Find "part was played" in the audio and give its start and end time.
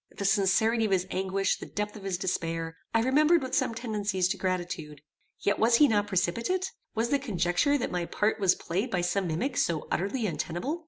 8.07-8.89